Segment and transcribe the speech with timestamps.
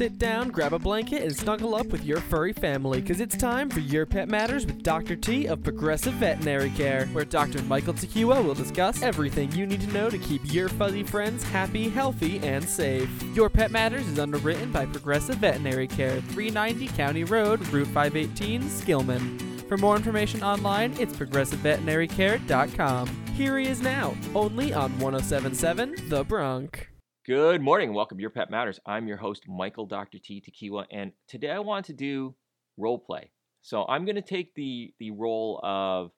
[0.00, 3.68] sit down, grab a blanket, and snuggle up with your furry family, because it's time
[3.68, 5.14] for Your Pet Matters with Dr.
[5.14, 7.60] T of Progressive Veterinary Care, where Dr.
[7.64, 11.90] Michael Tequila will discuss everything you need to know to keep your fuzzy friends happy,
[11.90, 13.10] healthy, and safe.
[13.34, 19.68] Your Pet Matters is underwritten by Progressive Veterinary Care, 390 County Road, Route 518, Skillman.
[19.68, 23.06] For more information online, it's progressiveveterinarycare.com.
[23.34, 26.89] Here he is now, only on 1077 The Bronc.
[27.30, 28.80] Good morning and welcome to Your Pet Matters.
[28.84, 30.18] I'm your host, Michael Dr.
[30.18, 32.34] T Tequila, and today I want to do
[32.76, 33.30] role play.
[33.62, 36.10] So I'm going to take the the role of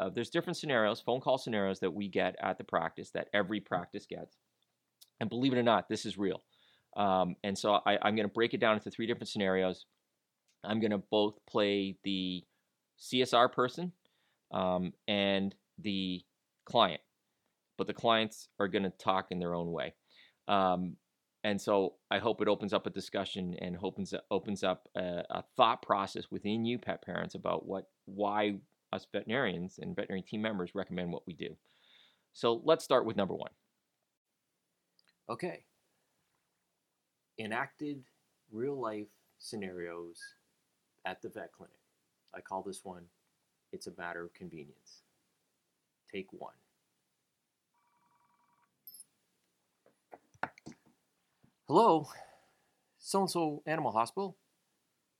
[0.00, 3.60] uh, there's different scenarios, phone call scenarios that we get at the practice that every
[3.60, 4.36] practice gets,
[5.20, 6.42] and believe it or not, this is real.
[6.96, 9.86] Um, and so I, I'm going to break it down into three different scenarios.
[10.64, 12.42] I'm going to both play the
[13.00, 13.92] CSR person
[14.50, 16.20] um, and the
[16.64, 17.00] client,
[17.78, 19.94] but the clients are going to talk in their own way.
[20.50, 20.96] Um,
[21.44, 25.44] and so I hope it opens up a discussion and opens opens up a, a,
[25.56, 28.56] thought process within you, pet parents, about what why
[28.92, 31.56] us veterinarians and veterinary team members recommend what we do.
[32.32, 33.52] So let's start with number one.
[35.30, 35.64] Okay.
[37.38, 38.02] Enacted
[38.52, 39.06] real life
[39.38, 40.18] scenarios
[41.06, 41.78] at the vet clinic.
[42.34, 43.04] I call this one
[43.72, 45.02] It's a Matter of Convenience.
[46.12, 46.52] Take one.
[51.72, 52.08] Hello,
[52.98, 54.36] so and so Animal Hospital.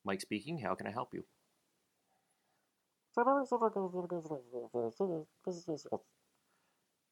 [0.05, 0.59] Mike speaking.
[0.59, 1.23] How can I help you?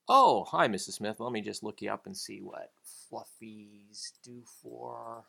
[0.08, 0.94] Oh, hi, Mrs.
[0.94, 1.20] Smith.
[1.20, 5.22] Let me just look you up and see what Fluffy's due for.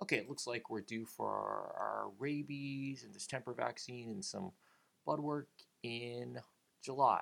[0.00, 4.52] Okay, it looks like we're due for our, rabies and distemper vaccine and some
[5.04, 5.50] blood work
[5.82, 6.38] in
[6.82, 7.20] July.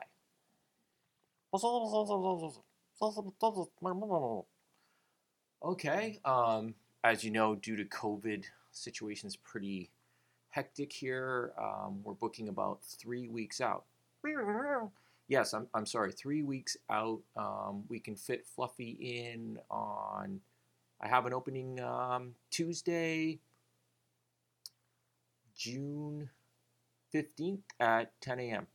[5.63, 9.91] Okay, um, as you know, due to COVID, situation's pretty
[10.51, 11.53] hectic here.
[11.59, 13.85] Um, we're booking about three weeks out.
[15.29, 17.20] Yes, I'm, I'm sorry, three weeks out.
[17.37, 20.41] Um, we can fit Fluffy in on,
[21.01, 23.41] I have an opening um, Tuesday,
[25.57, 26.29] June
[27.14, 28.67] 15th at 10 a.m.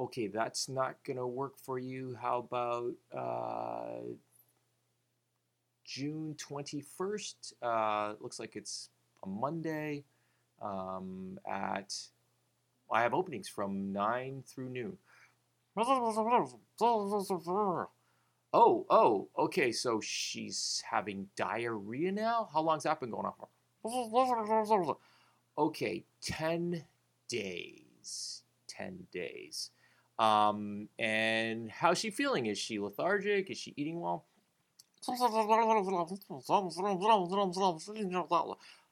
[0.00, 2.16] Okay, that's not going to work for you.
[2.20, 4.02] How about uh,
[5.84, 7.54] June 21st?
[7.60, 8.90] Uh, looks like it's
[9.24, 10.04] a Monday
[10.62, 11.94] um, at,
[12.92, 14.98] I have openings from 9 through noon.
[18.52, 22.48] Oh, oh, okay, so she's having diarrhea now?
[22.52, 23.48] How long's that been going on for?
[25.58, 26.84] Okay, 10
[27.28, 28.42] days.
[28.68, 29.70] 10 days.
[30.18, 32.46] Um, and how's she feeling?
[32.46, 33.50] Is she lethargic?
[33.50, 34.26] Is she eating well?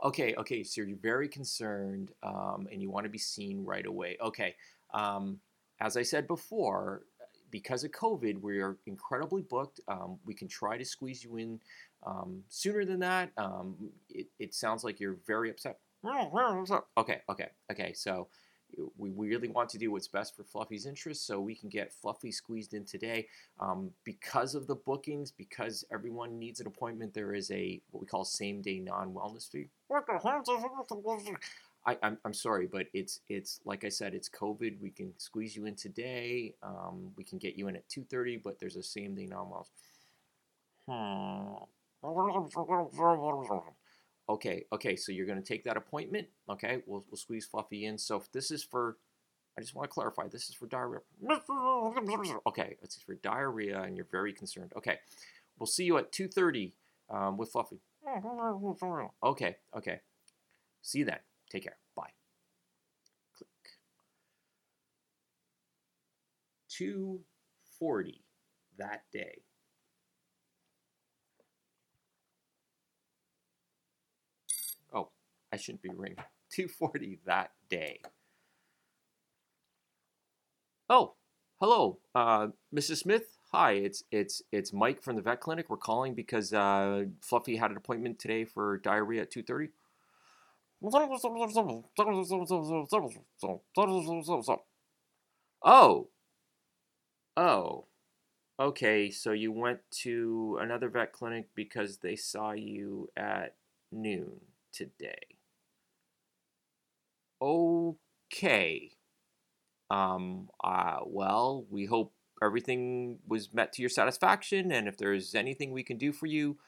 [0.04, 4.16] Okay, okay, so you're very concerned um, and you want to be seen right away.
[4.22, 4.54] Okay,
[4.94, 5.41] um,
[5.81, 7.03] as I said before,
[7.50, 9.81] because of COVID, we are incredibly booked.
[9.88, 11.60] Um, we can try to squeeze you in
[12.06, 13.31] um, sooner than that.
[13.37, 13.76] Um,
[14.08, 15.78] it, it sounds like you're very upset.
[16.98, 18.28] Okay, okay, okay, so
[18.97, 22.31] we really want to do what's best for Fluffy's interest so we can get Fluffy
[22.31, 23.26] squeezed in today.
[23.60, 28.06] Um, because of the bookings, because everyone needs an appointment, there is a what we
[28.06, 29.69] call same day non wellness fee.
[31.87, 34.81] I, I'm, I'm sorry, but it's it's like I said, it's COVID.
[34.81, 36.54] We can squeeze you in today.
[36.62, 39.70] Um, we can get you in at 2:30, but there's a same day non wellness.
[44.28, 46.26] Okay, okay, so you're going to take that appointment.
[46.50, 47.97] Okay, we'll, we'll squeeze Fluffy in.
[47.97, 48.97] So if this is for,
[49.56, 51.00] I just want to clarify, this is for diarrhea.
[52.47, 54.72] Okay, it's for diarrhea, and you're very concerned.
[54.76, 54.98] Okay,
[55.59, 56.72] we'll see you at 2.30
[57.09, 57.81] um, with Fluffy.
[59.22, 60.00] Okay, okay.
[60.82, 61.19] See you then.
[61.50, 61.76] Take care.
[61.94, 62.10] Bye.
[63.37, 63.48] Click.
[66.70, 68.20] 2.40
[68.78, 69.43] that day.
[75.56, 76.19] I shouldn't be ringing.
[76.50, 78.00] 240 that day.
[80.91, 81.14] Oh,
[81.61, 82.99] hello, uh, Mrs.
[82.99, 83.38] Smith.
[83.53, 85.70] Hi, it's it's it's Mike from the vet clinic.
[85.70, 89.70] We're calling because uh, Fluffy had an appointment today for diarrhea at 2:30.
[95.64, 96.08] Oh.
[97.35, 97.87] Oh.
[98.61, 103.56] Okay, so you went to another vet clinic because they saw you at
[103.91, 105.36] noon today
[107.41, 108.91] okay.
[109.91, 112.12] Um, uh, well, we hope
[112.43, 116.59] everything was met to your satisfaction, and if there's anything we can do for you,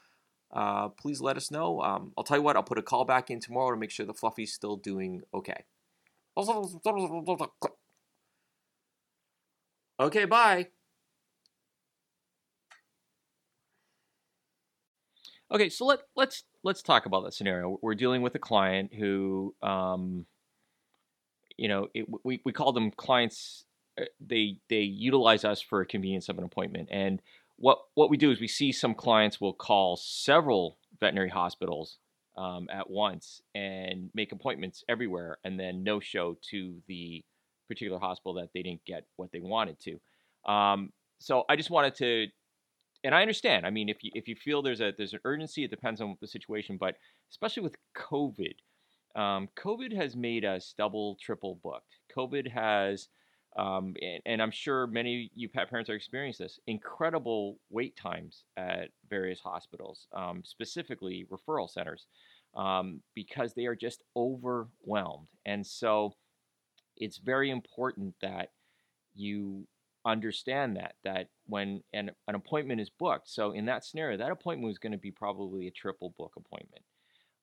[0.52, 1.80] uh, please let us know.
[1.82, 4.06] Um, I'll tell you what, I'll put a call back in tomorrow to make sure
[4.06, 5.64] the Fluffy's still doing okay.
[10.00, 10.68] Okay, bye.
[15.50, 17.78] Okay, so let let's let's talk about that scenario.
[17.82, 20.26] We're dealing with a client who, um,
[21.58, 23.64] you know, it, we we call them clients.
[24.00, 27.20] uh, They they utilize us for a convenience of an appointment, and
[27.56, 31.98] what what we do is we see some clients will call several veterinary hospitals
[32.36, 37.24] um, at once and make appointments everywhere, and then no show to the
[37.68, 40.00] particular hospital that they didn't get what they wanted to.
[40.50, 42.28] Um, so I just wanted to
[43.04, 43.66] and I understand.
[43.66, 46.16] I mean, if you if you feel there's a there's an urgency, it depends on
[46.20, 46.76] the situation.
[46.78, 46.96] But
[47.30, 48.54] especially with COVID,
[49.18, 51.98] um, COVID has made us double, triple booked.
[52.16, 53.08] COVID has,
[53.58, 57.96] um, and, and I'm sure many of you pet parents are experiencing this incredible wait
[57.96, 62.06] times at various hospitals, um, specifically referral centers,
[62.54, 65.26] um, because they are just overwhelmed.
[65.44, 66.14] And so,
[66.96, 68.50] it's very important that
[69.14, 69.66] you
[70.04, 74.66] understand that that when an, an appointment is booked so in that scenario that appointment
[74.66, 76.82] was going to be probably a triple book appointment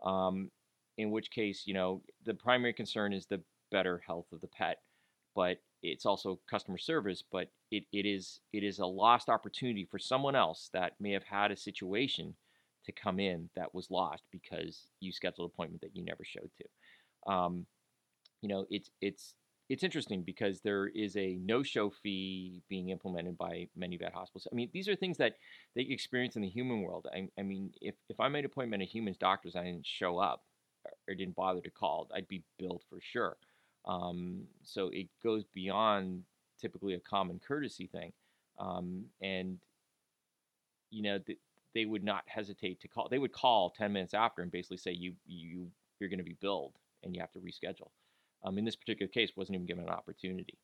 [0.03, 0.49] um,
[0.97, 4.79] in which case you know the primary concern is the better health of the pet
[5.35, 9.99] but it's also customer service but it, it is it is a lost opportunity for
[9.99, 12.33] someone else that may have had a situation
[12.85, 16.49] to come in that was lost because you scheduled an appointment that you never showed
[16.57, 17.65] to um,
[18.41, 19.35] you know it's it's
[19.67, 24.47] it's interesting because there is a no-show fee being implemented by many vet hospitals.
[24.51, 25.37] I mean, these are things that
[25.75, 27.07] they experience in the human world.
[27.11, 30.19] I, I mean, if, if I made an appointment at humans doctors, I didn't show
[30.19, 30.43] up
[31.07, 33.37] or didn't bother to call, I'd be billed for sure.
[33.85, 36.23] Um, so it goes beyond
[36.59, 38.13] typically a common courtesy thing,
[38.59, 39.59] um, and
[40.89, 41.39] you know th-
[41.73, 43.07] they would not hesitate to call.
[43.09, 45.67] They would call ten minutes after and basically say you you
[45.99, 46.73] you're going to be billed
[47.03, 47.89] and you have to reschedule
[48.45, 50.57] um, in this particular case wasn't even given an opportunity.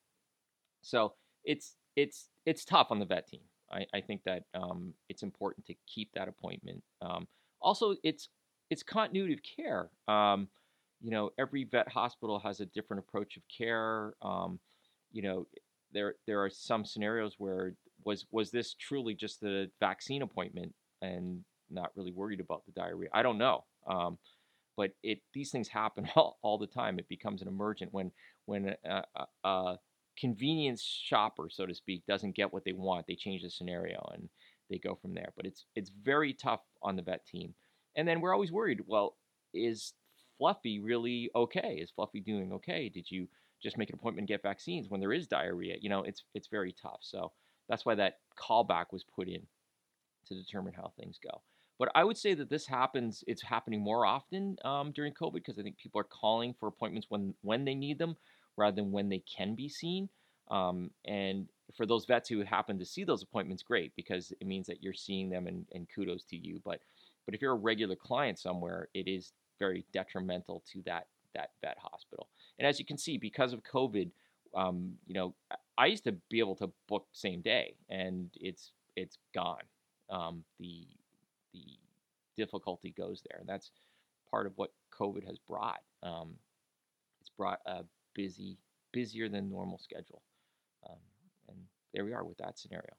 [0.80, 1.14] So
[1.44, 3.40] it's it's it's tough on the vet team.
[3.70, 6.82] I, I think that um, it's important to keep that appointment.
[7.00, 7.26] Um,
[7.60, 8.28] also, it's
[8.72, 9.90] it's continuity of care.
[10.08, 10.48] Um,
[11.02, 14.14] you know, every vet hospital has a different approach of care.
[14.22, 14.58] Um,
[15.12, 15.46] you know,
[15.92, 17.74] there there are some scenarios where
[18.06, 20.72] was was this truly just a vaccine appointment
[21.02, 23.10] and not really worried about the diarrhea?
[23.12, 23.64] I don't know.
[23.86, 24.16] Um,
[24.74, 26.98] but it these things happen all, all the time.
[26.98, 28.10] It becomes an emergent when
[28.46, 29.78] when a, a, a,
[30.18, 33.06] convenience shopper, so to speak, doesn't get what they want.
[33.06, 34.30] They change the scenario and
[34.70, 35.34] they go from there.
[35.36, 37.54] But it's it's very tough on the vet team.
[37.96, 38.80] And then we're always worried.
[38.86, 39.16] Well,
[39.54, 39.92] is
[40.38, 41.78] Fluffy really okay?
[41.80, 42.88] Is Fluffy doing okay?
[42.88, 43.28] Did you
[43.62, 45.76] just make an appointment and get vaccines when there is diarrhea?
[45.80, 47.00] You know, it's it's very tough.
[47.02, 47.32] So
[47.68, 49.42] that's why that callback was put in
[50.26, 51.42] to determine how things go.
[51.78, 53.24] But I would say that this happens.
[53.26, 57.06] It's happening more often um, during COVID because I think people are calling for appointments
[57.08, 58.16] when when they need them
[58.56, 60.08] rather than when they can be seen.
[60.50, 64.66] Um, and for those vets who happen to see those appointments, great because it means
[64.66, 66.60] that you're seeing them and, and kudos to you.
[66.64, 66.80] But
[67.26, 71.78] but if you're a regular client somewhere, it is very detrimental to that that vet
[71.80, 72.28] hospital.
[72.58, 74.10] And as you can see, because of COVID,
[74.54, 75.34] um, you know,
[75.78, 79.62] I used to be able to book same day, and it's it's gone.
[80.10, 80.86] Um, the
[81.54, 81.78] the
[82.36, 83.40] difficulty goes there.
[83.40, 83.70] And that's
[84.30, 85.80] part of what COVID has brought.
[86.02, 86.34] Um,
[87.20, 88.58] it's brought a busy,
[88.92, 90.22] busier than normal schedule.
[90.88, 90.98] Um,
[91.48, 91.58] and
[91.94, 92.92] there we are with that scenario.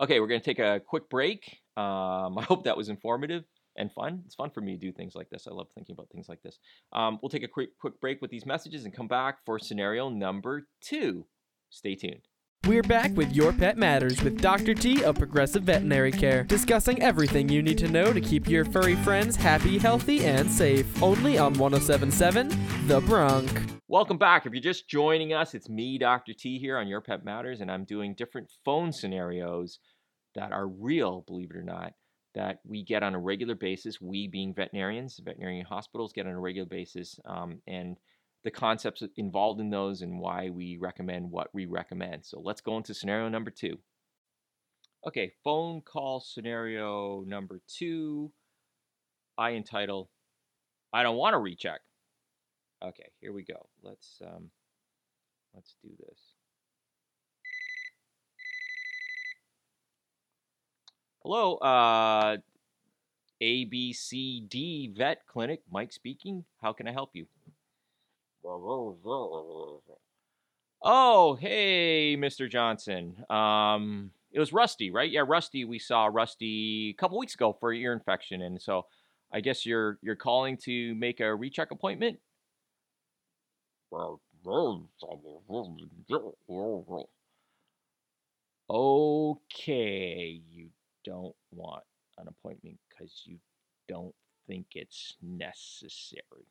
[0.00, 1.58] Okay, we're going to take a quick break.
[1.80, 3.44] Um, I hope that was informative
[3.76, 4.22] and fun.
[4.26, 5.46] It's fun for me to do things like this.
[5.46, 6.58] I love thinking about things like this.
[6.92, 10.08] Um, we'll take a quick, quick break with these messages and come back for scenario
[10.08, 11.26] number two.
[11.70, 12.26] Stay tuned.
[12.66, 14.74] We're back with Your Pet Matters with Dr.
[14.74, 18.96] T of Progressive Veterinary Care, discussing everything you need to know to keep your furry
[18.96, 21.02] friends happy, healthy, and safe.
[21.02, 23.48] Only on 1077 The Bronc.
[23.88, 24.44] Welcome back.
[24.44, 26.34] If you're just joining us, it's me, Dr.
[26.34, 29.78] T, here on Your Pet Matters, and I'm doing different phone scenarios
[30.34, 31.94] that are real, believe it or not,
[32.34, 34.00] that we get on a regular basis.
[34.00, 37.96] We, being veterinarians, veterinary hospitals, get on a regular basis, um, and
[38.44, 42.24] the concepts involved in those and why we recommend what we recommend.
[42.24, 43.78] So let's go into scenario number two.
[45.06, 48.32] Okay, phone call scenario number two.
[49.36, 50.10] I entitle,
[50.92, 51.80] I don't want to recheck.
[52.82, 53.68] Okay, here we go.
[53.82, 54.50] Let's um,
[55.54, 56.29] let's do this.
[61.22, 62.38] Hello, uh,
[63.42, 65.60] ABCD Vet Clinic.
[65.70, 66.46] Mike speaking.
[66.62, 67.26] How can I help you?
[70.82, 72.50] Oh, hey, Mr.
[72.50, 73.22] Johnson.
[73.28, 75.10] Um, it was Rusty, right?
[75.10, 75.66] Yeah, Rusty.
[75.66, 78.86] We saw Rusty a couple weeks ago for ear infection, and so
[79.30, 82.18] I guess you're you're calling to make a recheck appointment.
[88.70, 90.68] Okay, you
[91.04, 91.82] don't want
[92.18, 93.38] an appointment because you
[93.88, 94.14] don't
[94.46, 96.46] think it's necessary.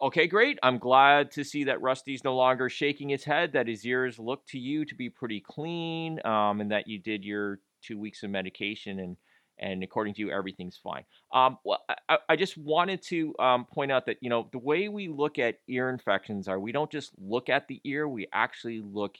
[0.00, 0.58] Okay, great.
[0.62, 4.46] I'm glad to see that Rusty's no longer shaking his head, that his ears look
[4.48, 8.30] to you to be pretty clean, um, and that you did your two weeks of
[8.30, 9.16] medication and
[9.58, 11.04] and according to you, everything's fine.
[11.32, 14.88] Um, well, I, I, just wanted to um, point out that you know the way
[14.88, 18.80] we look at ear infections are we don't just look at the ear, we actually
[18.80, 19.16] look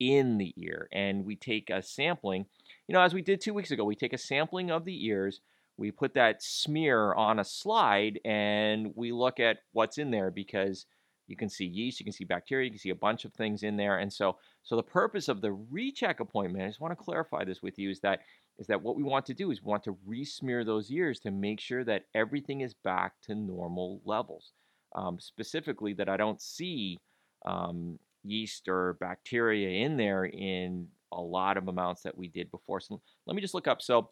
[0.00, 2.46] in the ear, and we take a sampling.
[2.86, 5.40] You know, as we did two weeks ago, we take a sampling of the ears
[5.78, 10.86] we put that smear on a slide and we look at what's in there because
[11.28, 13.62] you can see yeast, you can see bacteria, you can see a bunch of things
[13.62, 13.98] in there.
[13.98, 17.62] And so, so the purpose of the recheck appointment, I just want to clarify this
[17.62, 18.20] with you, is that
[18.58, 21.30] is that what we want to do is we want to resmear those ears to
[21.30, 24.52] make sure that everything is back to normal levels.
[24.94, 26.98] Um, specifically, that I don't see
[27.46, 32.80] um, yeast or bacteria in there in a lot of amounts that we did before.
[32.80, 33.80] So let me just look up.
[33.80, 34.10] So,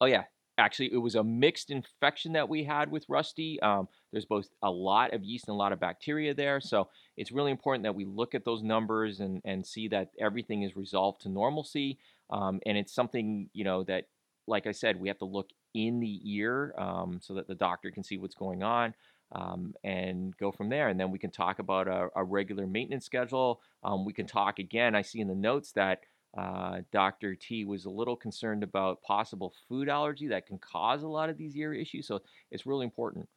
[0.00, 0.24] oh yeah,
[0.58, 4.70] actually it was a mixed infection that we had with rusty um, there's both a
[4.70, 8.04] lot of yeast and a lot of bacteria there so it's really important that we
[8.04, 11.98] look at those numbers and, and see that everything is resolved to normalcy
[12.32, 14.06] um, and it's something you know that
[14.46, 17.90] like i said we have to look in the ear um, so that the doctor
[17.90, 18.92] can see what's going on
[19.32, 23.04] um, and go from there and then we can talk about a, a regular maintenance
[23.04, 26.00] schedule um, we can talk again i see in the notes that
[26.36, 27.34] uh, Dr.
[27.34, 31.36] T was a little concerned about possible food allergy that can cause a lot of
[31.36, 32.06] these ear issues.
[32.06, 32.20] So
[32.50, 33.28] it's really important.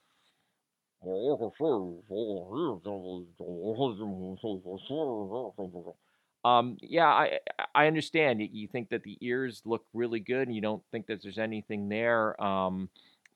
[6.45, 7.39] Um, yeah, I
[7.73, 8.39] I understand.
[8.39, 11.89] You think that the ears look really good, and you don't think that there's anything
[11.89, 12.41] there.
[12.41, 12.87] Um,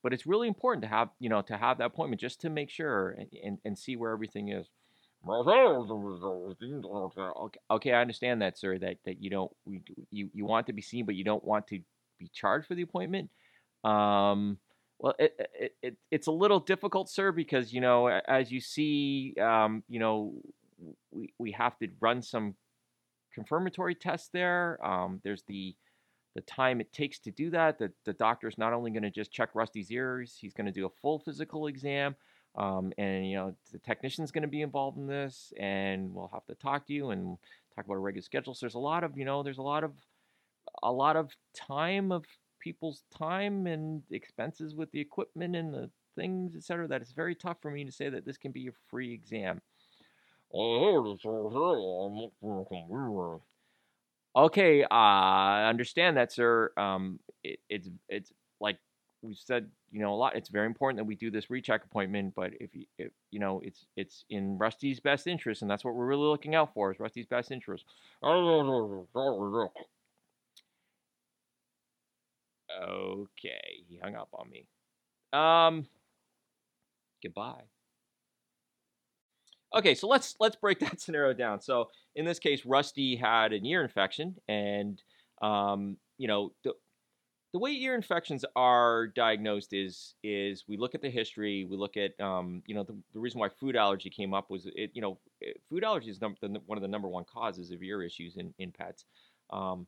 [0.04, 2.70] but it's really important to have you know to have that appointment just to make
[2.70, 4.68] sure and, and, and see where everything is.
[7.72, 8.78] Okay, I understand that, sir.
[8.78, 11.66] That that you don't we, you you want to be seen, but you don't want
[11.70, 11.80] to
[12.20, 13.32] be charged for the appointment.
[13.84, 14.60] Um,
[15.00, 19.34] well, it, it, it it's a little difficult, sir, because you know, as you see,
[19.42, 20.34] um, you know,
[21.12, 22.54] we we have to run some
[23.34, 24.80] confirmatory test there.
[24.86, 25.76] Um, there's the
[26.36, 27.80] the time it takes to do that.
[27.80, 30.86] The the doctor's not only going to just check Rusty's ears, he's going to do
[30.86, 32.16] a full physical exam.
[32.56, 36.46] Um, and you know the technician's going to be involved in this, and we'll have
[36.48, 37.38] to talk to you and
[37.76, 38.54] talk about a regular schedule.
[38.54, 39.94] So there's a lot of you know there's a lot of
[40.84, 42.26] a lot of time of
[42.60, 46.88] people's time and expenses with the equipment and the things, etc.
[46.88, 49.62] That it's very tough for me to say that this can be a free exam.
[54.36, 56.72] Okay, uh, I understand that, sir.
[56.78, 58.78] Um, it, it's it's like
[59.22, 60.36] we've said, you know, a lot.
[60.36, 62.36] It's very important that we do this recheck appointment.
[62.36, 65.96] But if you, if, you know, it's it's in Rusty's best interest, and that's what
[65.96, 67.86] we're really looking out for is Rusty's best interest.
[72.82, 74.66] Okay, he hung up on me.
[75.34, 75.88] Um,
[77.24, 77.64] goodbye.
[79.76, 81.62] Okay, so let's let's break that scenario down.
[81.62, 85.02] So in this case, Rusty had an ear infection, and
[85.42, 86.74] um, you know, the,
[87.54, 91.98] the way ear infections are diagnosed is is we look at the history, we look
[91.98, 95.02] at um, you know the, the, reason why food allergy came up was it you
[95.02, 95.18] know
[95.70, 98.54] food allergy is num- the, one of the number one causes of ear issues in
[98.60, 99.06] in pets,
[99.52, 99.88] um,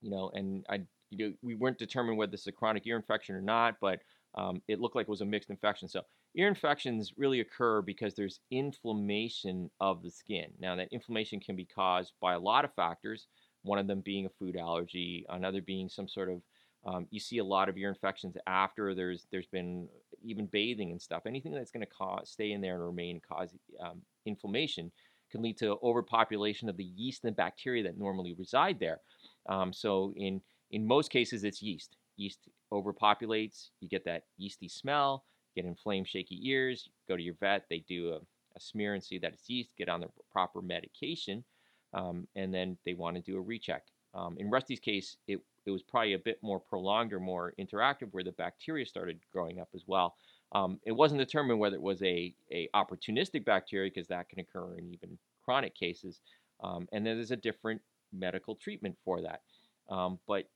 [0.00, 0.80] you know, and I
[1.10, 4.00] you know we weren't determined whether this is a chronic ear infection or not, but
[4.34, 5.88] um, it looked like it was a mixed infection.
[5.88, 6.02] So
[6.36, 10.46] ear infections really occur because there's inflammation of the skin.
[10.60, 13.26] Now that inflammation can be caused by a lot of factors.
[13.62, 16.42] One of them being a food allergy, another being some sort of
[16.84, 19.88] um, you see a lot of ear infections after there's there's been
[20.24, 21.22] even bathing and stuff.
[21.26, 24.90] Anything that's going to cause stay in there and remain cause um, inflammation
[25.30, 29.00] can lead to overpopulation of the yeast and bacteria that normally reside there.
[29.48, 31.96] Um, so in in most cases, it's yeast.
[32.16, 33.70] Yeast overpopulates.
[33.80, 35.24] You get that yeasty smell.
[35.54, 36.88] Get inflamed, shaky ears.
[37.08, 37.64] Go to your vet.
[37.68, 38.16] They do a,
[38.56, 39.76] a smear and see that it's yeast.
[39.76, 41.44] Get on the proper medication,
[41.92, 43.84] um, and then they want to do a recheck.
[44.14, 48.08] Um, in Rusty's case, it it was probably a bit more prolonged or more interactive
[48.10, 50.16] where the bacteria started growing up as well.
[50.52, 54.76] Um, it wasn't determined whether it was a, a opportunistic bacteria because that can occur
[54.76, 56.20] in even chronic cases.
[56.62, 57.80] Um, and then there's a different
[58.12, 59.40] medical treatment for that.
[59.88, 60.48] Um, but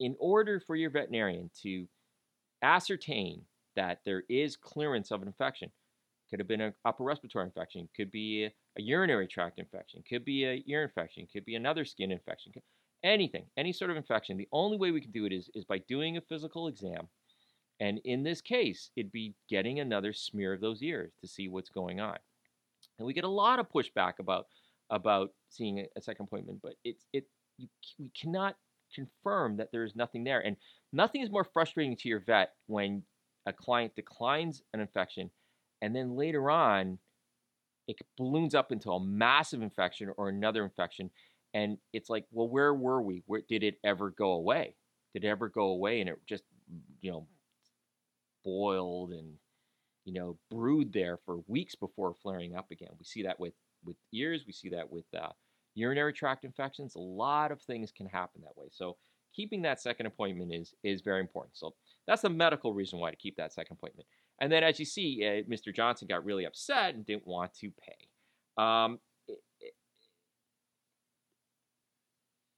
[0.00, 1.86] in order for your veterinarian to
[2.62, 3.42] ascertain
[3.76, 5.70] that there is clearance of an infection.
[6.30, 8.52] Could have been an upper respiratory infection, could be a,
[8.82, 12.52] urinary tract infection, could be a ear infection, could be another skin infection,
[13.04, 14.38] anything, any sort of infection.
[14.38, 17.08] The only way we can do it is, is by doing a physical exam.
[17.80, 21.68] And in this case, it'd be getting another smear of those ears to see what's
[21.68, 22.16] going on.
[22.98, 24.46] And we get a lot of pushback about
[24.90, 27.26] about seeing a, a second appointment, but it's it
[27.58, 28.56] you, we cannot
[28.94, 30.40] confirm that there is nothing there.
[30.40, 30.56] And
[30.92, 33.02] nothing is more frustrating to your vet when
[33.46, 35.30] a client declines an infection
[35.80, 36.98] and then later on
[37.88, 41.10] it balloons up into a massive infection or another infection
[41.54, 43.22] and it's like well where were we?
[43.26, 44.74] Where did it ever go away?
[45.14, 46.44] Did it ever go away and it just
[47.00, 47.26] you know
[48.44, 49.34] boiled and
[50.04, 52.90] you know brewed there for weeks before flaring up again?
[52.98, 55.30] We see that with with ears we see that with uh,
[55.74, 56.94] urinary tract infections.
[56.94, 58.68] A lot of things can happen that way.
[58.70, 58.96] So
[59.34, 61.56] keeping that second appointment is is very important.
[61.56, 61.74] So
[62.06, 64.06] that's the medical reason why to keep that second appointment.
[64.40, 65.74] And then, as you see, uh, Mr.
[65.74, 68.62] Johnson got really upset and didn't want to pay.
[68.62, 68.98] Um,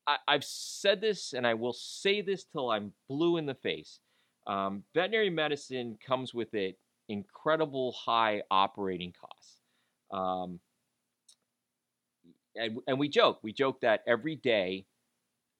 [0.06, 4.00] I, have said this, and I will say this till I'm blue in the face.
[4.46, 9.60] Um, veterinary medicine comes with it incredible high operating costs.
[10.10, 10.60] Um,
[12.54, 14.86] and, and we joke, we joke that every day,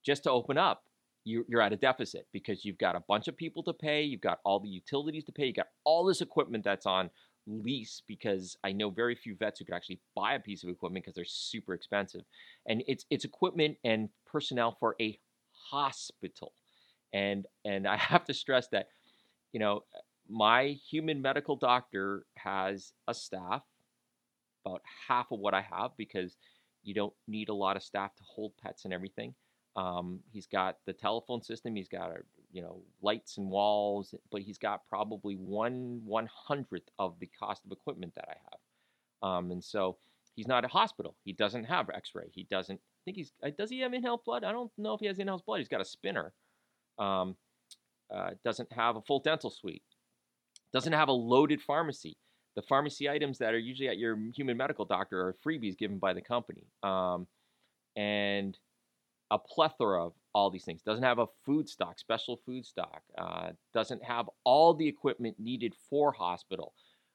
[0.05, 0.83] just to open up,
[1.25, 4.39] you're at a deficit because you've got a bunch of people to pay, you've got
[4.45, 7.09] all the utilities to pay, you got all this equipment that's on
[7.47, 11.03] lease because I know very few vets who could actually buy a piece of equipment
[11.03, 12.21] because they're super expensive.
[12.67, 15.19] And it's it's equipment and personnel for a
[15.51, 16.53] hospital.
[17.11, 18.89] And and I have to stress that,
[19.51, 19.83] you know,
[20.29, 23.63] my human medical doctor has a staff,
[24.65, 26.35] about half of what I have because
[26.83, 29.33] you don't need a lot of staff to hold pets and everything.
[29.75, 31.75] Um, he's got the telephone system.
[31.75, 32.11] He's got
[32.51, 37.65] you know lights and walls, but he's got probably one one hundredth of the cost
[37.65, 39.29] of equipment that I have.
[39.29, 39.97] Um, and so
[40.35, 41.15] he's not a hospital.
[41.23, 42.29] He doesn't have X-ray.
[42.31, 44.43] He doesn't I think he's uh, does he have in-house blood?
[44.43, 45.59] I don't know if he has in-house blood.
[45.59, 46.33] He's got a spinner.
[46.97, 47.35] Um,
[48.13, 49.83] uh, doesn't have a full dental suite.
[50.73, 52.17] Doesn't have a loaded pharmacy.
[52.55, 56.13] The pharmacy items that are usually at your human medical doctor are freebies given by
[56.13, 56.63] the company.
[56.83, 57.27] Um,
[57.95, 58.57] and
[59.31, 60.81] a plethora of all these things.
[60.81, 63.01] Doesn't have a food stock, special food stock.
[63.17, 66.73] Uh, doesn't have all the equipment needed for hospital.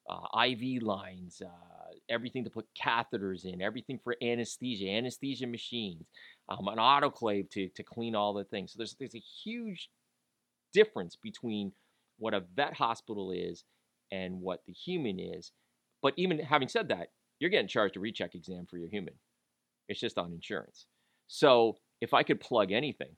[0.08, 6.04] Uh, IV lines, uh, everything to put catheters in, everything for anesthesia, anesthesia machines,
[6.48, 8.72] um, an autoclave to, to clean all the things.
[8.72, 9.88] So there's, there's a huge
[10.72, 11.70] difference between
[12.18, 13.64] what a vet hospital is
[14.10, 15.52] and what the human is.
[16.02, 19.14] But even having said that, you're getting charged a recheck exam for your human.
[19.88, 20.86] It's just on insurance.
[21.28, 23.14] So if I could plug anything,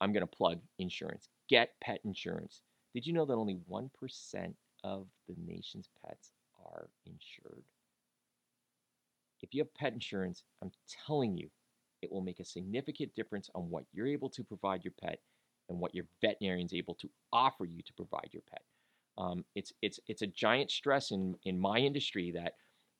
[0.00, 1.28] I'm going to plug insurance.
[1.48, 2.60] Get pet insurance.
[2.94, 3.88] Did you know that only 1%
[4.84, 6.32] of the nation's pets
[6.64, 7.64] are insured?
[9.42, 10.72] If you have pet insurance, I'm
[11.06, 11.48] telling you,
[12.02, 15.18] it will make a significant difference on what you're able to provide your pet
[15.68, 18.62] and what your veterinarian's able to offer you to provide your pet.
[19.18, 22.52] Um, it's it's it's a giant stress in in my industry that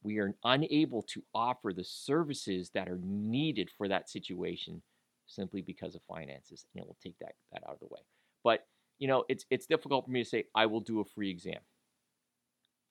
[0.03, 4.83] we are unable to offer the services that are needed for that situation
[5.27, 8.01] simply because of finances, and it will take that that out of the way.
[8.45, 8.67] But
[8.99, 11.61] you know, it's it's difficult for me to say I will do a free exam.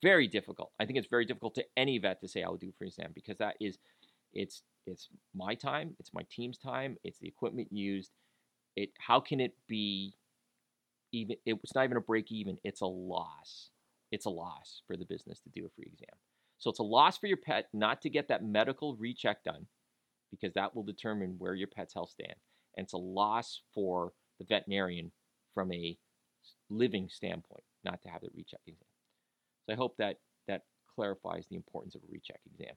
[0.04, 0.72] Very difficult.
[0.80, 2.90] I think it's very difficult to any vet to say I will do a free
[2.90, 3.78] exam because that is,
[4.34, 8.12] it's it's my time, it's my team's time, it's the equipment used.
[8.76, 10.16] It how can it be
[11.12, 11.38] even?
[11.46, 12.58] It's not even a break even.
[12.64, 13.72] It's a loss.
[14.12, 16.16] It's a loss for the business to do a free exam.
[16.58, 19.66] So it's a loss for your pet not to get that medical recheck done
[20.40, 22.36] because that will determine where your pet's health stand.
[22.78, 25.12] And it's a loss for the veterinarian
[25.54, 25.98] from a
[26.70, 28.88] living standpoint not to have the recheck exam.
[29.66, 30.18] So I hope that
[30.48, 32.76] that clarifies the importance of a recheck exam.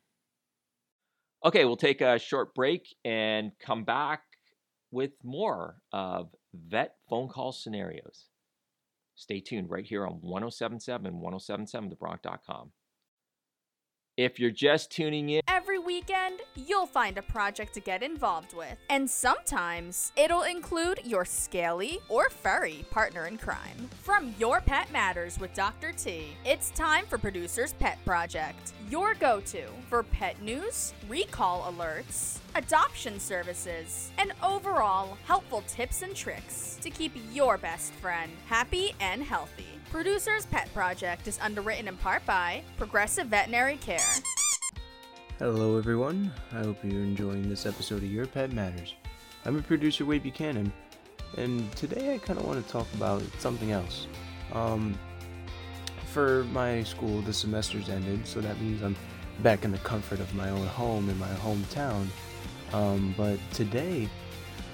[1.45, 4.23] Okay, we'll take a short break and come back
[4.91, 8.27] with more of vet phone call scenarios.
[9.15, 12.73] Stay tuned right here on 1077 1077thebronc.com.
[14.19, 18.77] If you're just tuning in, every weekend you'll find a project to get involved with.
[18.91, 23.89] And sometimes it'll include your scaly or furry partner in crime.
[24.03, 25.93] From Your Pet Matters with Dr.
[25.93, 28.73] T, it's time for Producer's Pet Project.
[28.91, 36.17] Your go to for pet news, recall alerts, adoption services, and overall helpful tips and
[36.17, 39.78] tricks to keep your best friend happy and healthy.
[39.91, 43.99] Producer's Pet Project is underwritten in part by Progressive Veterinary Care.
[45.39, 46.31] Hello, everyone.
[46.53, 48.95] I hope you're enjoying this episode of Your Pet Matters.
[49.47, 50.71] I'm a producer, Wade Buchanan,
[51.39, 54.07] and today I kind of want to talk about something else.
[54.53, 54.99] Um,
[56.13, 58.97] for my school, the semester's ended, so that means I'm
[59.43, 62.09] back in the comfort of my own home in my hometown.
[62.75, 64.07] Um, but today,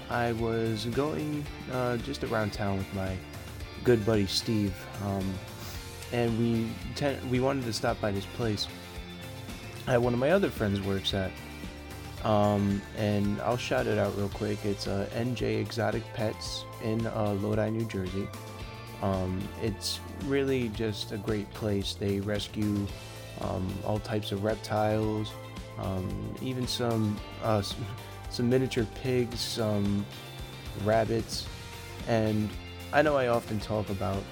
[0.09, 3.15] I was going uh, just around town with my
[3.85, 4.73] good buddy Steve,
[5.05, 5.33] um,
[6.11, 6.67] and we
[7.29, 8.67] we wanted to stop by this place
[9.85, 11.31] that one of my other friends works at.
[12.23, 14.57] Um, and I'll shout it out real quick.
[14.65, 18.27] It's uh, NJ Exotic Pets in uh, Lodi, New Jersey.
[19.03, 21.93] Um, it's really just a great place.
[21.93, 22.87] They rescue
[23.41, 25.31] um, all types of reptiles,
[25.77, 26.09] um,
[26.41, 27.61] even some uh,
[28.31, 30.03] some miniature pigs, some
[30.83, 31.45] rabbits,
[32.07, 32.49] and
[32.93, 34.23] I know I often talk about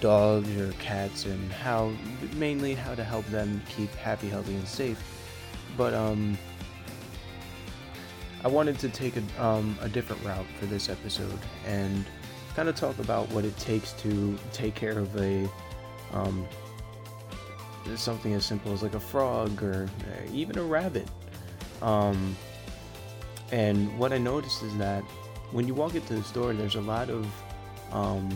[0.00, 1.92] dogs or cats and how
[2.34, 5.02] mainly how to help them keep happy, healthy, and safe.
[5.76, 6.36] But um,
[8.44, 12.04] I wanted to take a um, a different route for this episode and
[12.54, 15.48] kind of talk about what it takes to take care of a
[16.12, 16.46] um,
[17.96, 21.08] something as simple as like a frog or uh, even a rabbit.
[21.80, 22.36] Um,
[23.50, 25.02] and what I noticed is that
[25.50, 27.26] when you walk into the store, there's a lot of,
[27.92, 28.28] um,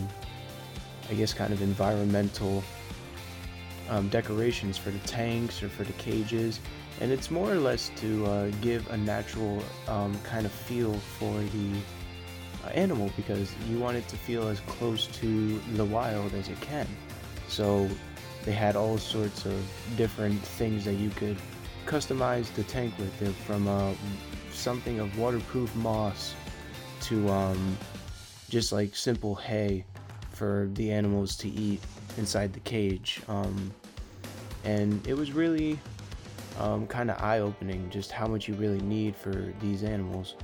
[1.09, 2.63] I guess, kind of environmental
[3.89, 6.59] um, decorations for the tanks or for the cages,
[6.99, 11.33] and it's more or less to uh, give a natural um, kind of feel for
[11.33, 11.73] the
[12.65, 16.59] uh, animal because you want it to feel as close to the wild as it
[16.59, 16.87] can.
[17.47, 17.89] So
[18.43, 19.61] they had all sorts of
[19.95, 21.37] different things that you could
[21.85, 23.93] customize the tank with, from uh,
[24.51, 26.33] something of waterproof moss
[27.01, 27.77] to um,
[28.49, 29.85] just like simple hay
[30.31, 31.81] for the animals to eat
[32.17, 33.21] inside the cage.
[33.27, 33.71] Um,
[34.63, 35.79] and it was really
[36.59, 40.35] um, kind of eye opening just how much you really need for these animals.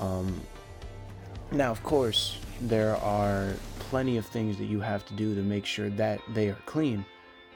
[0.00, 0.40] Um,
[1.50, 5.64] now, of course, there are plenty of things that you have to do to make
[5.64, 7.04] sure that they are clean.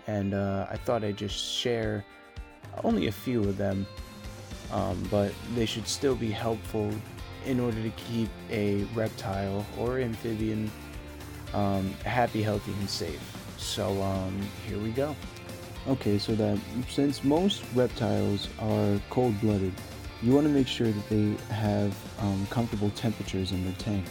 [0.07, 2.05] And uh, I thought I'd just share
[2.83, 3.87] only a few of them,
[4.73, 6.91] um, but they should still be helpful
[7.47, 10.71] in order to keep a reptile or amphibian
[11.55, 13.21] um, happy, healthy, and safe.
[13.59, 15.15] So um, here we go.
[15.89, 19.73] Okay, so that since most reptiles are cold blooded,
[20.23, 24.07] you want to make sure that they have um, comfortable temperatures in their tank.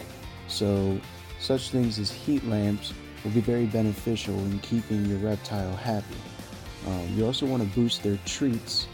[0.48, 1.00] So,
[1.40, 2.92] such things as heat lamps
[3.24, 6.16] will be very beneficial in keeping your reptile happy.
[6.86, 8.86] Um, you also want to boost their treats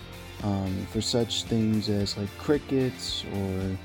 [0.45, 3.77] um, for such things as like crickets or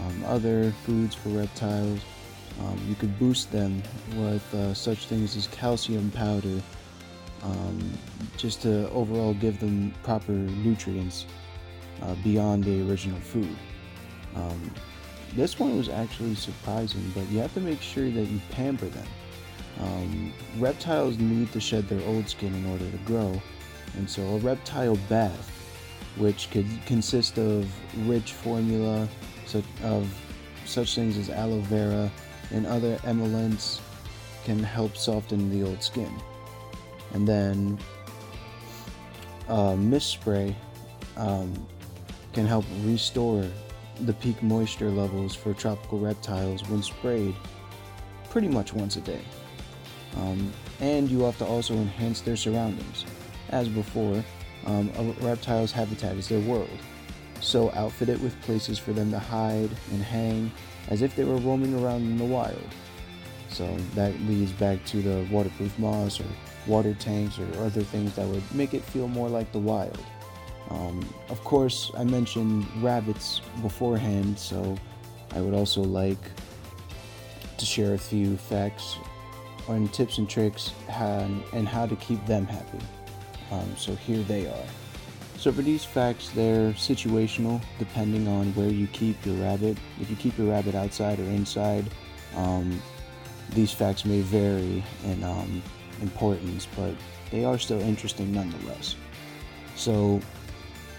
[0.00, 2.00] um, other foods for reptiles.
[2.60, 3.82] Um, you could boost them
[4.14, 6.62] with uh, such things as calcium powder
[7.42, 7.92] um,
[8.36, 11.26] just to overall give them proper nutrients
[12.02, 13.56] uh, beyond the original food.
[14.34, 14.70] Um,
[15.34, 19.06] this one was actually surprising, but you have to make sure that you pamper them.
[19.80, 23.40] Um, reptiles need to shed their old skin in order to grow,
[23.96, 25.50] and so a reptile bath,
[26.16, 27.68] which could consist of
[28.08, 29.06] rich formula
[29.46, 30.08] such, of
[30.64, 32.10] such things as aloe vera
[32.52, 33.80] and other emollients,
[34.44, 36.10] can help soften the old skin.
[37.14, 37.78] And then
[39.48, 40.54] uh, mist spray
[41.16, 41.52] um,
[42.32, 43.44] can help restore
[44.00, 47.34] the peak moisture levels for tropical reptiles when sprayed
[48.30, 49.22] pretty much once a day.
[50.16, 53.04] Um, and you have to also enhance their surroundings.
[53.48, 54.22] As before,
[54.66, 56.68] um, a reptile's habitat is their world,
[57.40, 60.50] so outfit it with places for them to hide and hang
[60.88, 62.62] as if they were roaming around in the wild.
[63.48, 66.26] So that leads back to the waterproof moss or
[66.66, 69.98] water tanks or other things that would make it feel more like the wild.
[70.70, 74.76] Um, of course, I mentioned rabbits beforehand, so
[75.32, 76.18] I would also like
[77.56, 78.96] to share a few facts
[79.68, 82.78] on tips and tricks and how to keep them happy.
[83.50, 84.66] Um, so here they are.
[85.46, 89.78] So for these facts, they're situational depending on where you keep your rabbit.
[90.00, 91.88] If you keep your rabbit outside or inside,
[92.34, 92.82] um,
[93.50, 95.62] these facts may vary in um,
[96.02, 96.94] importance, but
[97.30, 98.96] they are still interesting nonetheless.
[99.76, 100.20] So,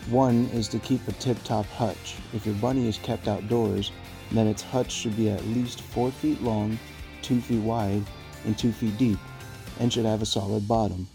[0.10, 2.16] one is to keep a tip top hutch.
[2.32, 3.92] If your bunny is kept outdoors,
[4.32, 6.80] then its hutch should be at least 4 feet long,
[7.22, 8.04] 2 feet wide,
[8.46, 9.20] and 2 feet deep,
[9.82, 11.06] and should have a solid bottom.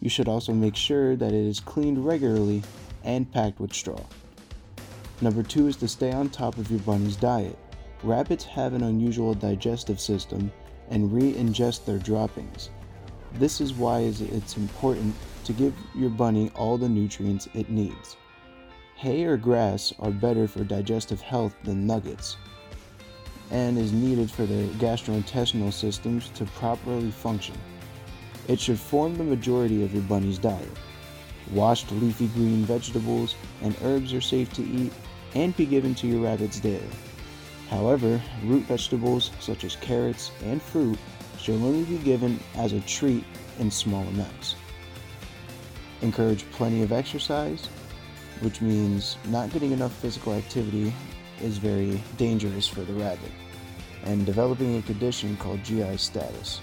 [0.00, 2.62] You should also make sure that it is cleaned regularly
[3.04, 4.00] and packed with straw.
[5.20, 7.58] Number two is to stay on top of your bunny's diet.
[8.02, 10.52] Rabbits have an unusual digestive system
[10.90, 12.70] and re ingest their droppings.
[13.34, 18.16] This is why it's important to give your bunny all the nutrients it needs.
[18.96, 22.36] Hay or grass are better for digestive health than nuggets
[23.50, 27.56] and is needed for the gastrointestinal systems to properly function.
[28.46, 30.68] It should form the majority of your bunny's diet.
[31.52, 34.92] Washed leafy green vegetables and herbs are safe to eat
[35.34, 36.90] and be given to your rabbits daily.
[37.70, 40.98] However, root vegetables such as carrots and fruit
[41.38, 43.24] should only be given as a treat
[43.58, 44.56] in small amounts.
[46.02, 47.66] Encourage plenty of exercise,
[48.40, 50.92] which means not getting enough physical activity
[51.42, 53.32] is very dangerous for the rabbit,
[54.04, 56.60] and developing a condition called GI stasis,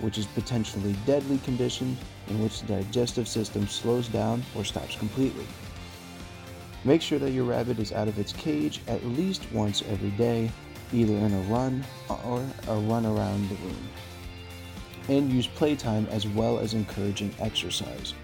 [0.00, 1.96] which is potentially deadly condition
[2.28, 5.46] in which the digestive system slows down or stops completely.
[6.84, 10.50] Make sure that your rabbit is out of its cage at least once every day,
[10.92, 13.88] either in a run or a run around the room.
[15.08, 18.14] And use playtime as well as encouraging exercise.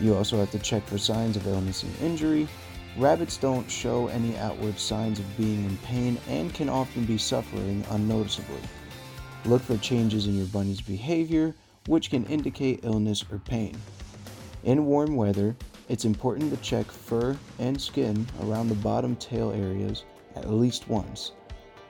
[0.00, 2.48] You also have to check for signs of illness and injury.
[2.96, 7.84] Rabbits don't show any outward signs of being in pain and can often be suffering
[7.90, 8.60] unnoticeably.
[9.44, 11.54] Look for changes in your bunny's behavior,
[11.86, 13.76] which can indicate illness or pain.
[14.64, 15.56] In warm weather,
[15.88, 20.04] it's important to check fur and skin around the bottom tail areas
[20.36, 21.32] at least once,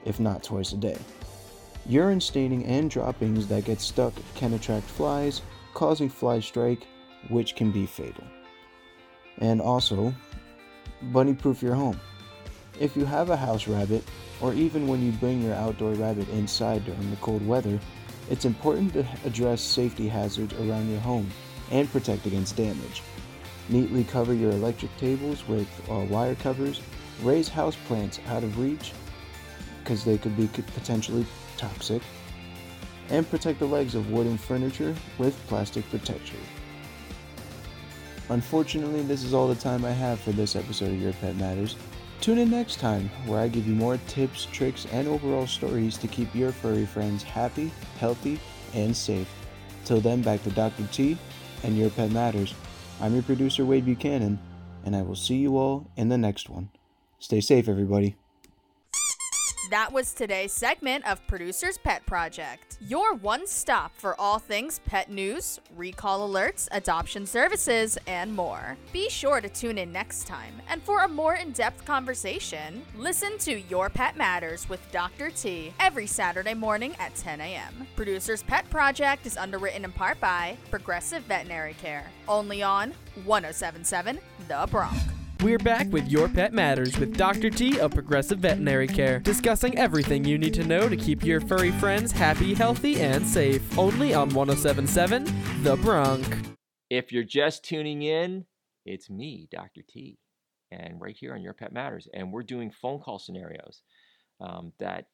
[0.05, 0.97] if not twice a day.
[1.85, 5.41] Urine staining and droppings that get stuck can attract flies,
[5.73, 6.87] causing fly strike,
[7.29, 8.23] which can be fatal.
[9.39, 10.13] And also,
[11.11, 11.99] bunny proof your home.
[12.79, 14.03] If you have a house rabbit,
[14.41, 17.79] or even when you bring your outdoor rabbit inside during the cold weather,
[18.29, 21.29] it's important to address safety hazards around your home
[21.71, 23.01] and protect against damage.
[23.69, 26.81] Neatly cover your electric tables with uh, wire covers.
[27.21, 28.93] Raise houseplants out of reach
[29.83, 31.25] because they could be potentially
[31.57, 32.01] toxic.
[33.09, 36.37] And protect the legs of wooden furniture with plastic protection.
[38.29, 41.75] Unfortunately, this is all the time I have for this episode of Your Pet Matters.
[42.21, 46.07] Tune in next time, where I give you more tips, tricks, and overall stories to
[46.07, 48.39] keep your furry friends happy, healthy,
[48.73, 49.29] and safe.
[49.85, 50.83] Till then, back to Dr.
[50.91, 51.17] T
[51.63, 52.53] and Your Pet Matters.
[52.99, 54.37] I'm your producer, Wade Buchanan,
[54.83, 56.69] and I will see you all in the next one.
[57.19, 58.17] Stay safe, everybody.
[59.69, 65.11] That was today's segment of Producer's Pet Project, your one stop for all things pet
[65.11, 68.77] news, recall alerts, adoption services, and more.
[68.91, 73.37] Be sure to tune in next time, and for a more in depth conversation, listen
[73.39, 75.29] to Your Pet Matters with Dr.
[75.29, 77.85] T every Saturday morning at 10 a.m.
[77.95, 82.91] Producer's Pet Project is underwritten in part by Progressive Veterinary Care, only on
[83.23, 84.97] 1077 The Bronc.
[85.41, 87.49] We're back with Your Pet Matters with Dr.
[87.49, 91.71] T of Progressive Veterinary Care, discussing everything you need to know to keep your furry
[91.71, 93.77] friends happy, healthy, and safe.
[93.79, 96.25] Only on 1077 The Bronc.
[96.89, 98.47] If you're just tuning in,
[98.85, 99.81] it's me, Dr.
[99.87, 100.19] T,
[100.71, 102.09] and right here on Your Pet Matters.
[102.13, 103.81] And we're doing phone call scenarios
[104.41, 105.05] um, that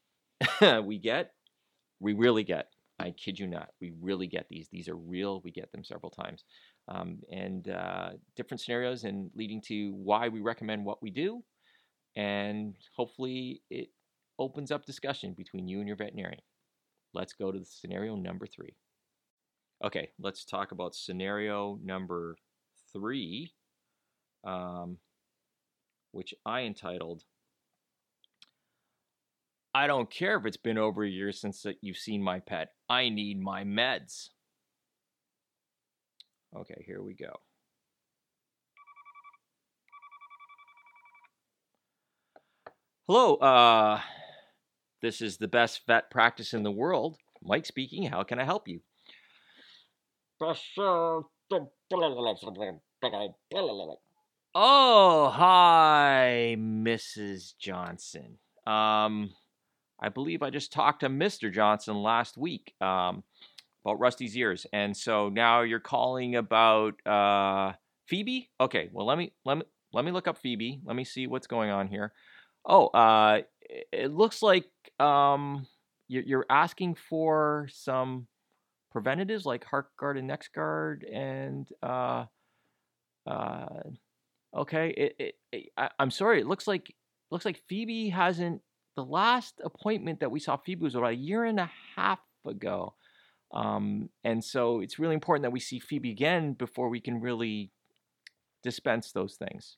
[0.85, 1.33] we get,
[1.99, 2.69] we really get.
[2.97, 3.69] I kid you not.
[3.79, 4.69] We really get these.
[4.71, 5.41] These are real.
[5.43, 6.45] We get them several times
[6.87, 11.43] um, and uh, different scenarios and leading to why we recommend what we do.
[12.15, 13.89] And hopefully, it
[14.39, 16.41] opens up discussion between you and your veterinarian.
[17.13, 18.75] Let's go to the scenario number three.
[19.83, 22.37] Okay, let's talk about scenario number
[22.93, 23.53] three,
[24.45, 24.97] um,
[26.11, 27.23] which I entitled
[29.75, 32.69] I don't care if it's been over a year since you've seen my pet.
[32.87, 34.29] I need my meds.
[36.55, 37.33] Okay, here we go.
[43.07, 43.99] Hello, uh,
[45.01, 47.17] this is the best vet practice in the world.
[47.43, 48.03] Mike speaking.
[48.03, 48.79] How can I help you?
[54.55, 57.53] Oh, hi, Mrs.
[57.59, 58.37] Johnson.
[58.65, 59.31] Um,
[59.99, 61.53] I believe I just talked to Mr.
[61.53, 62.73] Johnson last week.
[62.81, 63.23] Um,
[63.85, 67.73] about Rusty's ears, and so now you're calling about uh,
[68.07, 68.49] Phoebe.
[68.59, 70.81] Okay, well let me let me let me look up Phoebe.
[70.83, 72.11] Let me see what's going on here.
[72.65, 73.41] Oh, uh,
[73.91, 74.65] it looks like
[74.99, 75.67] um,
[76.07, 78.27] you're asking for some
[78.91, 82.25] preventatives like Heartgard and NexGard, and uh,
[83.27, 83.83] uh,
[84.55, 86.41] okay, it, it, it I, I'm sorry.
[86.41, 86.95] It looks like
[87.29, 88.61] looks like Phoebe hasn't.
[88.95, 92.93] The last appointment that we saw Phoebe was about a year and a half ago.
[93.55, 97.71] Um, and so it's really important that we see Phoebe again before we can really
[98.63, 99.77] dispense those things.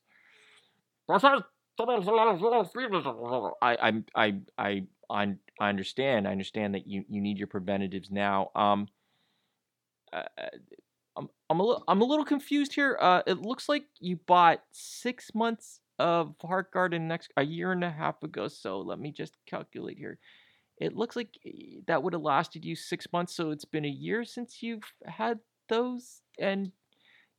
[3.62, 6.28] I, I, I, I, I understand.
[6.28, 8.50] I understand that you, you need your preventatives now.
[8.56, 8.88] Um,
[10.12, 10.24] uh,
[11.16, 12.98] I'm, I'm a little, I'm a little confused here.
[13.00, 17.84] Uh, it looks like you bought six months of Heartgard and next a year and
[17.84, 18.48] a half ago.
[18.48, 20.18] So let me just calculate here.
[20.80, 23.34] It looks like eh, that would have lasted you six months.
[23.34, 26.22] So it's been a year since you've had those.
[26.40, 26.72] And,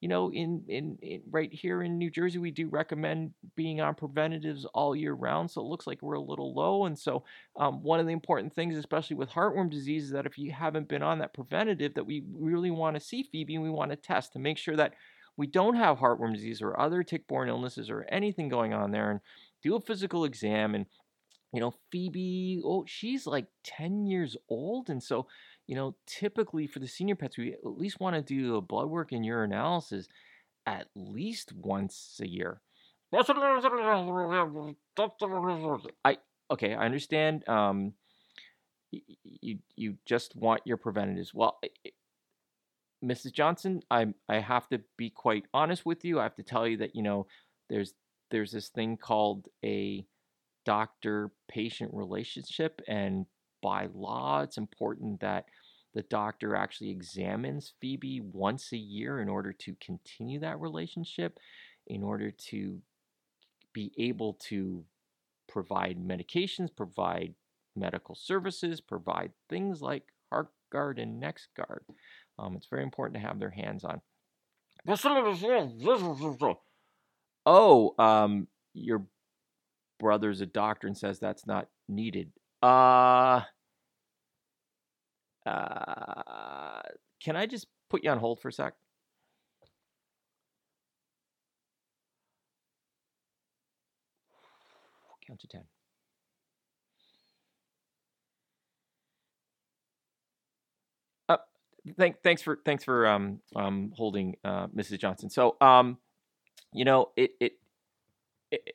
[0.01, 3.95] you know, in, in, in right here in New Jersey, we do recommend being on
[3.95, 5.51] preventatives all year round.
[5.51, 6.87] So it looks like we're a little low.
[6.87, 7.25] And so
[7.57, 10.89] um, one of the important things, especially with heartworm disease, is that if you haven't
[10.89, 13.97] been on that preventative, that we really want to see Phoebe and we want to
[13.97, 14.95] test to make sure that
[15.37, 19.21] we don't have heartworm disease or other tick-borne illnesses or anything going on there and
[19.63, 20.87] do a physical exam and
[21.53, 25.27] you know phoebe oh she's like 10 years old and so
[25.67, 28.89] you know typically for the senior pets we at least want to do a blood
[28.89, 30.07] work and urinalysis
[30.67, 32.61] at least once a year.
[36.05, 36.19] I
[36.51, 37.95] okay i understand um
[38.91, 41.33] you you just want your preventatives.
[41.35, 41.59] Well
[43.05, 46.21] mrs johnson i i have to be quite honest with you.
[46.21, 47.27] I have to tell you that you know
[47.71, 47.95] there's
[48.31, 50.05] there's this thing called a
[50.65, 53.27] doctor patient relationship and
[53.63, 55.47] by law it's important that
[55.95, 61.39] the doctor actually examines Phoebe once a year in order to continue that relationship
[61.87, 62.81] in order to
[63.73, 64.85] be able to
[65.49, 67.35] provide medications provide
[67.75, 71.81] medical services provide things like heart guard and NexGard
[72.39, 74.01] um, it's very important to have their hands on
[77.47, 79.03] oh um, your
[79.99, 82.33] brother's a doctor and says that's not needed.
[82.63, 83.43] Uh,
[85.47, 86.81] uh,
[87.23, 88.75] can I just put you on hold for a sec?
[95.27, 95.63] Count to 10.
[101.29, 101.37] Uh,
[101.99, 104.99] thank, thanks for thanks for um, um, holding, uh, Mrs.
[104.99, 105.29] Johnson.
[105.29, 105.99] So, um,
[106.73, 107.53] you know, it, it,
[108.51, 108.75] it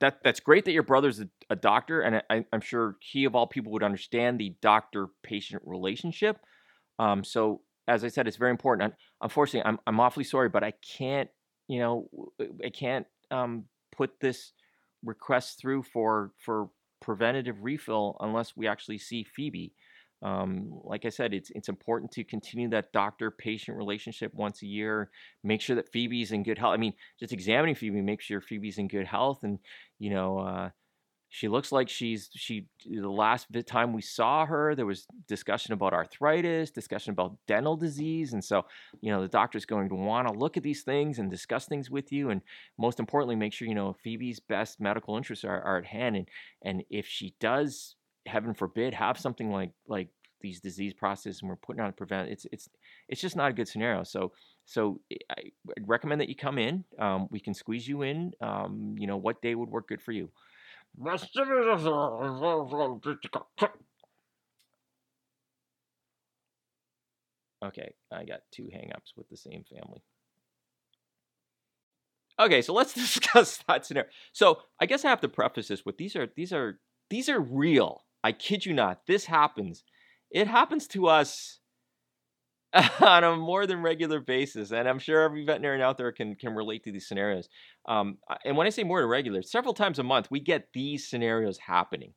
[0.00, 3.34] that that's great that your brother's a, a doctor, and I, am sure he of
[3.34, 6.38] all people would understand the doctor-patient relationship.
[6.98, 8.94] Um, so as I said, it's very important.
[9.20, 11.28] Unfortunately, I'm I'm awfully sorry, but I can't,
[11.68, 12.08] you know,
[12.64, 13.64] I can't um,
[13.94, 14.52] put this
[15.04, 19.72] request through for for preventative refill unless we actually see Phoebe.
[20.22, 25.10] Um, like I said, it's it's important to continue that doctor-patient relationship once a year.
[25.42, 26.74] Make sure that Phoebe's in good health.
[26.74, 29.58] I mean, just examining Phoebe, make sure Phoebe's in good health, and
[29.98, 30.70] you know, uh,
[31.28, 32.66] she looks like she's she.
[32.88, 38.32] The last time we saw her, there was discussion about arthritis, discussion about dental disease,
[38.32, 38.66] and so
[39.00, 41.90] you know, the doctor's going to want to look at these things and discuss things
[41.90, 42.42] with you, and
[42.78, 46.28] most importantly, make sure you know Phoebe's best medical interests are, are at hand, and
[46.62, 50.08] and if she does heaven forbid, have something like like
[50.40, 52.68] these disease processes and we're putting on a prevent, it's it's
[53.08, 54.02] it's just not a good scenario.
[54.02, 54.32] So
[54.64, 55.42] so eh, I
[55.86, 56.84] recommend that you come in.
[56.98, 58.32] Um, we can squeeze you in.
[58.40, 60.30] Um, you know what day would work good for you.
[67.64, 70.02] Okay, I got two hangups with the same family.
[72.40, 74.10] Okay, so let's discuss that scenario.
[74.32, 77.40] So I guess I have to preface this with these are these are these are
[77.40, 78.04] real.
[78.24, 79.06] I kid you not.
[79.06, 79.84] This happens.
[80.30, 81.60] It happens to us
[83.00, 86.54] on a more than regular basis, and I'm sure every veterinarian out there can can
[86.54, 87.48] relate to these scenarios.
[87.86, 91.08] Um, and when I say more than regular, several times a month we get these
[91.08, 92.14] scenarios happening,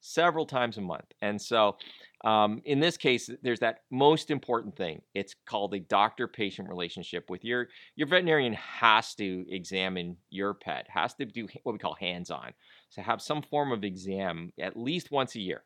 [0.00, 1.06] several times a month.
[1.22, 1.76] And so,
[2.24, 5.00] um, in this case, there's that most important thing.
[5.14, 7.30] It's called a doctor-patient relationship.
[7.30, 11.94] With your your veterinarian has to examine your pet, has to do what we call
[11.94, 12.52] hands-on,
[12.94, 15.64] so have some form of exam at least once a year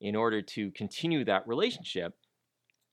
[0.00, 2.14] in order to continue that relationship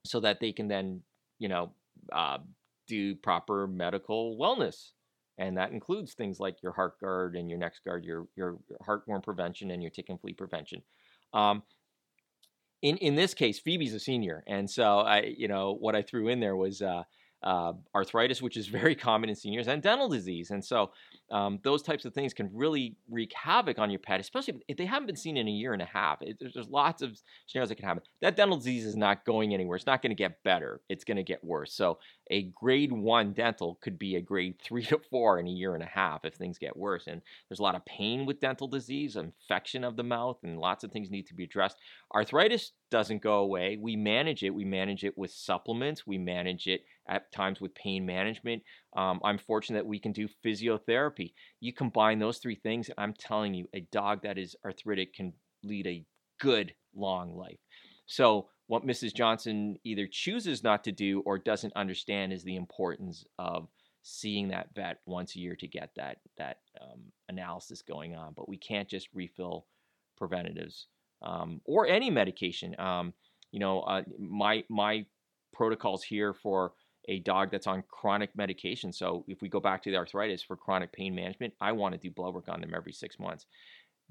[0.06, 1.02] so that they can then,
[1.38, 1.72] you know,
[2.12, 2.40] uh,
[2.88, 4.92] do proper medical wellness.
[5.38, 9.84] And that includes things like your Heartgard and your NexGard, your, your heartworm prevention and
[9.84, 10.82] your tick and flea prevention.
[11.34, 11.62] Um,
[12.82, 14.44] in, in this case, Phoebe's a senior.
[14.48, 17.04] And so I, you know, what I threw in there was, uh,
[17.44, 20.52] uh, arthritis, which is very common in seniors, and dental disease.
[20.52, 20.92] And so
[21.32, 24.86] um, those types of things can really wreak havoc on your pet, especially if they
[24.86, 26.22] haven't been seen in a year and a half.
[26.22, 28.04] It, there's, there's, lots of scenarios that can happen.
[28.22, 29.76] That dental disease is not going anywhere.
[29.76, 30.82] It's not going to get better.
[30.90, 31.74] It's going to get worse.
[31.74, 32.00] So
[32.30, 35.84] a grade one dental could be a grade three to four in a year and
[35.84, 37.08] a half if things get worse.
[37.08, 40.84] And there's a lot of pain with dental disease, infection of the mouth, and lots
[40.84, 41.78] of things need to be addressed.
[42.14, 43.78] Arthritis doesn't go away.
[43.80, 44.52] We manage it.
[44.52, 46.06] We manage it with supplements.
[46.06, 48.64] We manage it at times with pain management.
[48.96, 51.34] Um, I'm fortunate that we can do physiotherapy.
[51.60, 55.34] You combine those three things, I'm telling you, a dog that is arthritic can
[55.64, 56.06] lead a
[56.40, 57.60] good long life.
[58.06, 59.16] So, what Mrs.
[59.16, 63.68] Johnson either chooses not to do or doesn't understand is the importance of
[64.04, 68.34] seeing that vet once a year to get that that um, analysis going on.
[68.36, 69.66] But we can't just refill
[70.18, 70.88] preventatives
[71.24, 72.76] um, or any medication.
[72.80, 73.14] Um,
[73.52, 75.06] you know, uh, my my
[75.52, 76.74] protocols here for
[77.10, 78.94] a dog that's on chronic medication.
[78.94, 82.00] So if we go back to the arthritis for chronic pain management, I want to
[82.00, 83.48] do blood work on them every six months.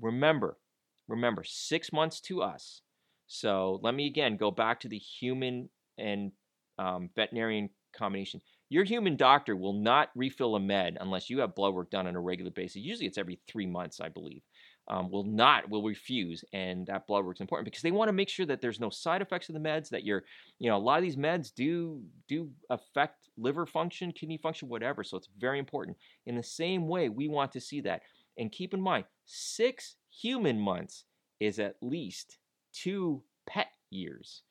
[0.01, 0.59] Remember,
[1.07, 2.83] remember, six months to us.
[3.29, 6.33] So let me again go back to the human and
[6.79, 8.41] um, veterinarian combination.
[8.69, 12.17] Your human doctor will not refill a med unless you have blood work done on
[12.17, 12.83] a regular basis.
[12.83, 14.43] Usually it's every three months, I believe.
[14.91, 18.13] Um, will not will refuse and that blood work is important because they want to
[18.15, 20.25] make sure that there's no side effects of the meds that you're
[20.59, 25.05] you know a lot of these meds do do affect liver function kidney function whatever
[25.05, 25.97] so it's very important.
[26.27, 28.03] In the same way we want to see that.
[28.37, 31.05] And keep in mind six human months
[31.41, 32.39] is at least
[32.73, 34.43] two pet years.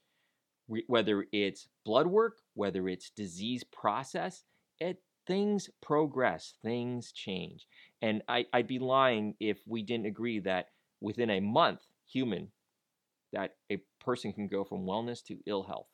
[0.88, 4.44] Whether it's blood work, whether it's disease process,
[4.80, 7.66] it things progress, things change.
[8.02, 10.68] And I, I'd be lying if we didn't agree that
[11.02, 12.50] within a month, human,
[13.34, 15.88] that a person can go from wellness to ill health.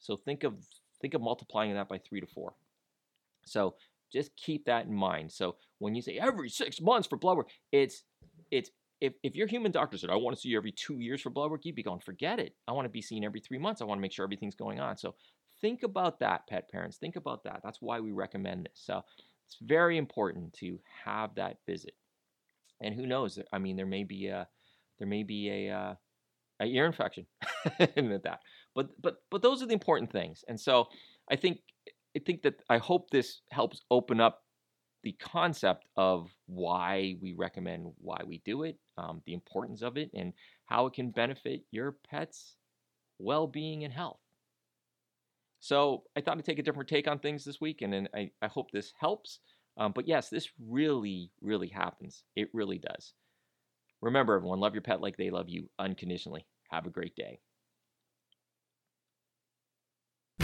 [0.00, 0.54] So think of
[1.00, 2.54] think of multiplying that by three to four.
[3.44, 3.74] So
[4.12, 5.32] just keep that in mind.
[5.32, 8.04] So when you say every six months for blood work, it's
[8.50, 8.70] it's
[9.00, 11.30] if, if your human doctor said, I want to see you every two years for
[11.30, 12.56] blood work, you'd be going, forget it.
[12.66, 13.80] I want to be seen every three months.
[13.80, 14.96] I want to make sure everything's going on.
[14.96, 15.14] So
[15.60, 16.96] think about that, pet parents.
[16.96, 17.60] Think about that.
[17.62, 18.72] That's why we recommend this.
[18.74, 19.02] So
[19.48, 21.94] it's very important to have that visit.
[22.82, 23.38] And who knows?
[23.50, 24.46] I mean, there may be a
[24.98, 25.94] there may be a uh,
[26.60, 27.26] a ear infection
[27.96, 28.40] in that.
[28.74, 30.44] But but but those are the important things.
[30.48, 30.88] And so
[31.30, 31.60] I think
[32.14, 34.42] I think that I hope this helps open up
[35.02, 40.10] the concept of why we recommend why we do it, um, the importance of it,
[40.14, 40.34] and
[40.66, 42.56] how it can benefit your pet's
[43.18, 44.20] well being and health.
[45.60, 48.30] So I thought I'd take a different take on things this week, and, and I,
[48.40, 49.40] I hope this helps.
[49.76, 52.24] Um, but yes, this really, really happens.
[52.36, 53.14] It really does.
[54.00, 56.46] Remember, everyone, love your pet like they love you unconditionally.
[56.70, 57.40] Have a great day.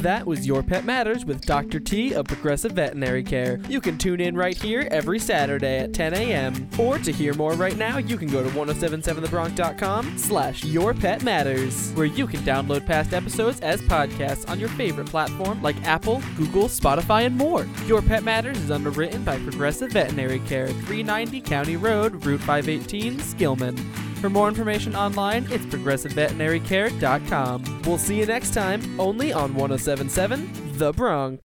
[0.05, 1.80] That was Your Pet Matters with Dr.
[1.80, 3.59] T of Progressive Veterinary Care.
[3.70, 6.68] You can tune in right here every Saturday at 10 a.m.
[6.78, 11.90] Or to hear more right now, you can go to 1077thebronc.com slash Your Pet Matters,
[11.92, 16.64] where you can download past episodes as podcasts on your favorite platform like Apple, Google,
[16.64, 17.66] Spotify, and more.
[17.86, 24.13] Your Pet Matters is underwritten by Progressive Veterinary Care, 390 County Road, Route 518, Skillman.
[24.24, 27.82] For more information online, it's progressiveveterinarycare.com.
[27.84, 31.40] We'll see you next time, only on 1077 The Bronc.